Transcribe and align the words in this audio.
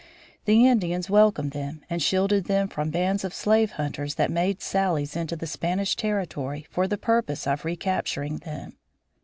The 0.45 0.65
Indians 0.67 1.11
welcomed 1.11 1.51
them 1.51 1.83
and 1.87 2.01
shielded 2.01 2.45
them 2.45 2.67
from 2.69 2.89
bands 2.89 3.23
of 3.23 3.35
slave 3.35 3.73
hunters 3.73 4.15
that 4.15 4.31
made 4.31 4.59
sallies 4.59 5.15
into 5.15 5.35
the 5.35 5.45
Spanish 5.45 5.95
territory 5.95 6.65
for 6.71 6.87
the 6.87 6.97
purpose 6.97 7.45
of 7.45 7.65
recapturing 7.65 8.37
them. 8.37 8.77